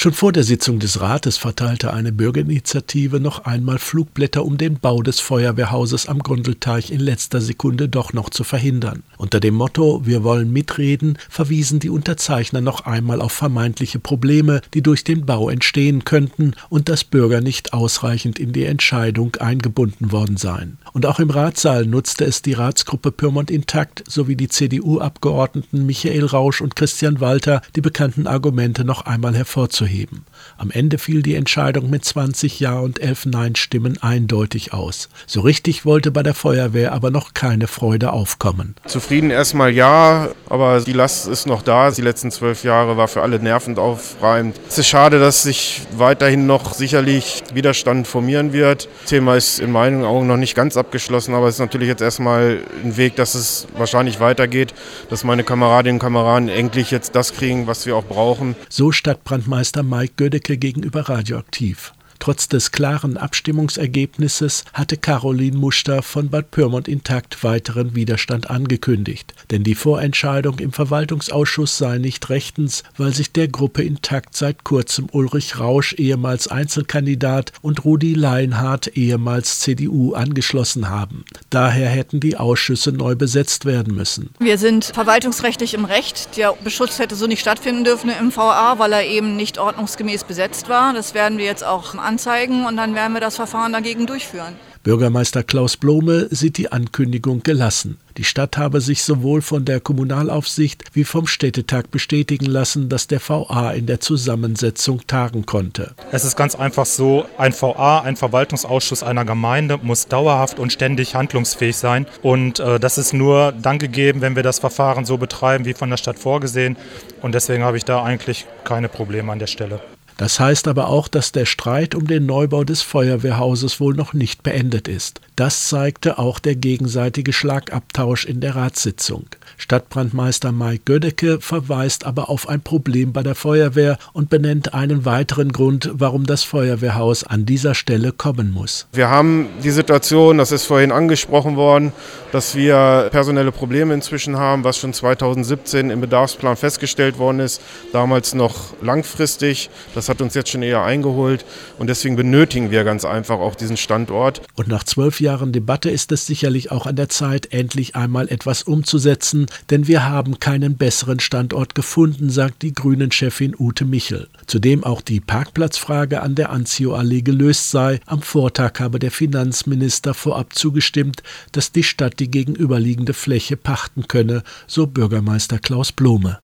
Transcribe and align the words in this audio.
Schon 0.00 0.14
vor 0.14 0.32
der 0.32 0.44
Sitzung 0.44 0.78
des 0.78 1.02
Rates 1.02 1.36
verteilte 1.36 1.92
eine 1.92 2.10
Bürgerinitiative 2.10 3.20
noch 3.20 3.44
einmal 3.44 3.78
Flugblätter, 3.78 4.46
um 4.46 4.56
den 4.56 4.80
Bau 4.80 5.02
des 5.02 5.20
Feuerwehrhauses 5.20 6.08
am 6.08 6.20
Grundelteich 6.20 6.90
in 6.90 7.00
letzter 7.00 7.42
Sekunde 7.42 7.90
doch 7.90 8.14
noch 8.14 8.30
zu 8.30 8.42
verhindern. 8.42 9.02
Unter 9.18 9.40
dem 9.40 9.52
Motto 9.52 10.06
Wir 10.06 10.24
wollen 10.24 10.54
mitreden 10.54 11.18
verwiesen 11.28 11.80
die 11.80 11.90
Unterzeichner 11.90 12.62
noch 12.62 12.86
einmal 12.86 13.20
auf 13.20 13.32
vermeintliche 13.32 13.98
Probleme, 13.98 14.62
die 14.72 14.80
durch 14.80 15.04
den 15.04 15.26
Bau 15.26 15.50
entstehen 15.50 16.06
könnten 16.06 16.54
und 16.70 16.88
dass 16.88 17.04
Bürger 17.04 17.42
nicht 17.42 17.74
ausreichend 17.74 18.38
in 18.38 18.54
die 18.54 18.64
Entscheidung 18.64 19.36
eingebunden 19.36 20.12
worden 20.12 20.38
seien. 20.38 20.78
Und 20.94 21.04
auch 21.04 21.20
im 21.20 21.28
Ratssaal 21.28 21.84
nutzte 21.84 22.24
es 22.24 22.40
die 22.40 22.54
Ratsgruppe 22.54 23.12
Pyrmont 23.12 23.50
Intakt 23.50 24.02
sowie 24.08 24.36
die 24.36 24.48
CDU-Abgeordneten 24.48 25.84
Michael 25.84 26.24
Rausch 26.24 26.62
und 26.62 26.74
Christian 26.74 27.20
Walter, 27.20 27.60
die 27.76 27.82
bekannten 27.82 28.26
Argumente 28.26 28.86
noch 28.86 29.02
einmal 29.02 29.36
hervorzuheben 29.36 29.89
hervorzuheben. 29.90 30.24
Am 30.56 30.70
Ende 30.70 30.98
fiel 30.98 31.22
die 31.22 31.34
Entscheidung 31.34 31.90
mit 31.90 32.04
20 32.04 32.60
Ja 32.60 32.78
und 32.78 33.00
11 33.00 33.26
Nein-Stimmen 33.26 34.02
eindeutig 34.02 34.72
aus. 34.72 35.08
So 35.26 35.40
richtig 35.40 35.84
wollte 35.84 36.10
bei 36.10 36.22
der 36.22 36.34
Feuerwehr 36.34 36.92
aber 36.92 37.10
noch 37.10 37.34
keine 37.34 37.66
Freude 37.66 38.12
aufkommen. 38.12 38.74
Zufrieden 38.86 39.30
erstmal 39.30 39.70
ja, 39.70 40.28
aber 40.48 40.80
die 40.80 40.92
Last 40.92 41.28
ist 41.28 41.46
noch 41.46 41.62
da. 41.62 41.90
Die 41.90 42.02
letzten 42.02 42.30
zwölf 42.30 42.64
Jahre 42.64 42.96
war 42.96 43.08
für 43.08 43.22
alle 43.22 43.38
nervend 43.38 43.78
aufreibend. 43.78 44.60
Es 44.68 44.78
ist 44.78 44.88
schade, 44.88 45.18
dass 45.18 45.42
sich 45.42 45.82
weiterhin 45.96 46.46
noch 46.46 46.74
sicherlich 46.74 47.42
Widerstand 47.54 48.06
formieren 48.06 48.52
wird. 48.52 48.88
Das 49.02 49.10
Thema 49.10 49.36
ist 49.36 49.60
in 49.60 49.72
meinen 49.72 50.04
Augen 50.04 50.26
noch 50.26 50.36
nicht 50.36 50.54
ganz 50.54 50.76
abgeschlossen, 50.76 51.34
aber 51.34 51.48
es 51.48 51.54
ist 51.54 51.60
natürlich 51.60 51.88
jetzt 51.88 52.02
erstmal 52.02 52.60
ein 52.84 52.96
Weg, 52.96 53.16
dass 53.16 53.34
es 53.34 53.66
wahrscheinlich 53.76 54.20
weitergeht, 54.20 54.74
dass 55.08 55.24
meine 55.24 55.44
Kameradinnen 55.44 55.96
und 55.96 56.00
Kameraden 56.00 56.48
endlich 56.48 56.90
jetzt 56.90 57.14
das 57.14 57.32
kriegen, 57.32 57.66
was 57.66 57.86
wir 57.86 57.96
auch 57.96 58.04
brauchen. 58.04 58.56
So 58.68 58.92
Stadtbrandmeister 58.92 59.79
Mike 59.82 60.14
Gödecke 60.16 60.54
gegenüber 60.54 61.08
Radioaktiv. 61.08 61.76
Trotz 62.20 62.48
des 62.48 62.70
klaren 62.70 63.16
Abstimmungsergebnisses 63.16 64.64
hatte 64.74 64.98
Caroline 64.98 65.56
Muster 65.56 66.02
von 66.02 66.28
Bad 66.28 66.50
Pyrmont 66.50 66.86
intakt 66.86 67.42
weiteren 67.42 67.94
Widerstand 67.94 68.50
angekündigt, 68.50 69.32
denn 69.50 69.64
die 69.64 69.74
Vorentscheidung 69.74 70.58
im 70.58 70.72
Verwaltungsausschuss 70.72 71.78
sei 71.78 71.96
nicht 71.96 72.28
rechtens, 72.28 72.82
weil 72.98 73.14
sich 73.14 73.32
der 73.32 73.48
Gruppe 73.48 73.82
intakt 73.82 74.36
seit 74.36 74.64
kurzem 74.64 75.08
Ulrich 75.10 75.58
Rausch, 75.58 75.94
ehemals 75.94 76.46
Einzelkandidat, 76.46 77.54
und 77.62 77.86
Rudi 77.86 78.12
Leinhardt, 78.12 78.88
ehemals 78.98 79.60
CDU, 79.60 80.12
angeschlossen 80.12 80.90
haben. 80.90 81.24
Daher 81.48 81.88
hätten 81.88 82.20
die 82.20 82.36
Ausschüsse 82.36 82.92
neu 82.92 83.14
besetzt 83.14 83.64
werden 83.64 83.94
müssen. 83.94 84.28
Wir 84.38 84.58
sind 84.58 84.84
verwaltungsrechtlich 84.84 85.72
im 85.72 85.86
Recht. 85.86 86.36
Der 86.36 86.52
Beschluss 86.62 86.98
hätte 86.98 87.14
so 87.14 87.26
nicht 87.26 87.40
stattfinden 87.40 87.84
dürfen 87.84 88.10
im 88.10 88.36
VA, 88.36 88.78
weil 88.78 88.92
er 88.92 89.06
eben 89.06 89.36
nicht 89.36 89.56
ordnungsgemäß 89.56 90.24
besetzt 90.24 90.68
war. 90.68 90.92
Das 90.92 91.14
werden 91.14 91.38
wir 91.38 91.46
jetzt 91.46 91.64
auch 91.64 91.94
anzeigen 92.10 92.66
und 92.66 92.76
dann 92.76 92.94
werden 92.94 93.12
wir 93.12 93.20
das 93.20 93.36
Verfahren 93.36 93.72
dagegen 93.72 94.06
durchführen. 94.06 94.56
Bürgermeister 94.82 95.42
Klaus 95.42 95.76
Blome 95.76 96.28
sieht 96.30 96.56
die 96.56 96.72
Ankündigung 96.72 97.42
gelassen. 97.42 97.98
Die 98.16 98.24
Stadt 98.24 98.56
habe 98.56 98.80
sich 98.80 99.04
sowohl 99.04 99.42
von 99.42 99.66
der 99.66 99.78
Kommunalaufsicht 99.78 100.84
wie 100.94 101.04
vom 101.04 101.26
Städtetag 101.26 101.90
bestätigen 101.90 102.46
lassen, 102.46 102.88
dass 102.88 103.06
der 103.06 103.20
VA 103.20 103.72
in 103.72 103.84
der 103.84 104.00
Zusammensetzung 104.00 105.06
tagen 105.06 105.44
konnte. 105.44 105.94
Es 106.12 106.24
ist 106.24 106.34
ganz 106.34 106.54
einfach 106.54 106.86
so, 106.86 107.26
ein 107.36 107.52
VA, 107.52 108.00
ein 108.00 108.16
Verwaltungsausschuss 108.16 109.02
einer 109.02 109.26
Gemeinde 109.26 109.78
muss 109.82 110.08
dauerhaft 110.08 110.58
und 110.58 110.72
ständig 110.72 111.14
handlungsfähig 111.14 111.76
sein. 111.76 112.06
Und 112.22 112.58
äh, 112.58 112.80
das 112.80 112.96
ist 112.96 113.12
nur 113.12 113.52
dann 113.52 113.78
gegeben, 113.78 114.22
wenn 114.22 114.34
wir 114.34 114.42
das 114.42 114.58
Verfahren 114.58 115.04
so 115.04 115.18
betreiben, 115.18 115.66
wie 115.66 115.74
von 115.74 115.90
der 115.90 115.98
Stadt 115.98 116.18
vorgesehen. 116.18 116.76
Und 117.20 117.34
deswegen 117.34 117.64
habe 117.64 117.76
ich 117.76 117.84
da 117.84 118.02
eigentlich 118.02 118.46
keine 118.64 118.88
Probleme 118.88 119.30
an 119.30 119.38
der 119.38 119.46
Stelle. 119.46 119.80
Das 120.20 120.38
heißt 120.38 120.68
aber 120.68 120.88
auch, 120.88 121.08
dass 121.08 121.32
der 121.32 121.46
Streit 121.46 121.94
um 121.94 122.06
den 122.06 122.26
Neubau 122.26 122.62
des 122.62 122.82
Feuerwehrhauses 122.82 123.80
wohl 123.80 123.94
noch 123.94 124.12
nicht 124.12 124.42
beendet 124.42 124.86
ist. 124.86 125.22
Das 125.34 125.68
zeigte 125.68 126.18
auch 126.18 126.38
der 126.38 126.56
gegenseitige 126.56 127.32
Schlagabtausch 127.32 128.26
in 128.26 128.42
der 128.42 128.54
Ratssitzung. 128.54 129.24
Stadtbrandmeister 129.56 130.52
Mike 130.52 130.82
Gödecke 130.84 131.40
verweist 131.40 132.04
aber 132.04 132.28
auf 132.28 132.50
ein 132.50 132.60
Problem 132.60 133.14
bei 133.14 133.22
der 133.22 133.34
Feuerwehr 133.34 133.96
und 134.12 134.28
benennt 134.28 134.74
einen 134.74 135.06
weiteren 135.06 135.52
Grund, 135.52 135.90
warum 135.94 136.26
das 136.26 136.42
Feuerwehrhaus 136.42 137.24
an 137.24 137.46
dieser 137.46 137.74
Stelle 137.74 138.12
kommen 138.12 138.52
muss. 138.52 138.88
Wir 138.92 139.08
haben 139.08 139.48
die 139.64 139.70
Situation, 139.70 140.36
das 140.36 140.52
ist 140.52 140.66
vorhin 140.66 140.92
angesprochen 140.92 141.56
worden, 141.56 141.94
dass 142.30 142.54
wir 142.54 143.08
personelle 143.10 143.52
Probleme 143.52 143.94
inzwischen 143.94 144.36
haben, 144.36 144.64
was 144.64 144.76
schon 144.76 144.92
2017 144.92 145.88
im 145.88 146.02
Bedarfsplan 146.02 146.56
festgestellt 146.56 147.16
worden 147.16 147.40
ist, 147.40 147.62
damals 147.94 148.34
noch 148.34 148.74
langfristig. 148.82 149.70
Das 149.94 150.09
hat 150.10 150.20
uns 150.20 150.34
jetzt 150.34 150.50
schon 150.50 150.62
eher 150.62 150.82
eingeholt 150.82 151.46
und 151.78 151.86
deswegen 151.86 152.16
benötigen 152.16 152.70
wir 152.70 152.84
ganz 152.84 153.04
einfach 153.04 153.38
auch 153.38 153.54
diesen 153.54 153.76
Standort. 153.76 154.42
Und 154.56 154.68
nach 154.68 154.84
zwölf 154.84 155.20
Jahren 155.20 155.52
Debatte 155.52 155.88
ist 155.88 156.12
es 156.12 156.26
sicherlich 156.26 156.70
auch 156.70 156.86
an 156.86 156.96
der 156.96 157.08
Zeit, 157.08 157.52
endlich 157.52 157.96
einmal 157.96 158.28
etwas 158.28 158.64
umzusetzen, 158.64 159.46
denn 159.70 159.86
wir 159.86 160.06
haben 160.08 160.40
keinen 160.40 160.76
besseren 160.76 161.20
Standort 161.20 161.74
gefunden, 161.74 162.28
sagt 162.28 162.62
die 162.62 162.72
Grünen-Chefin 162.74 163.54
Ute 163.58 163.84
Michel. 163.84 164.28
Zudem 164.46 164.84
auch 164.84 165.00
die 165.00 165.20
Parkplatzfrage 165.20 166.20
an 166.20 166.34
der 166.34 166.50
Anzio-Allee 166.50 167.22
gelöst 167.22 167.70
sei. 167.70 168.00
Am 168.06 168.20
Vortag 168.20 168.80
habe 168.80 168.98
der 168.98 169.12
Finanzminister 169.12 170.12
vorab 170.12 170.54
zugestimmt, 170.54 171.22
dass 171.52 171.70
die 171.70 171.84
Stadt 171.84 172.18
die 172.18 172.30
gegenüberliegende 172.30 173.14
Fläche 173.14 173.56
pachten 173.56 174.08
könne, 174.08 174.42
so 174.66 174.88
Bürgermeister 174.88 175.60
Klaus 175.60 175.92
Blome. 175.92 176.38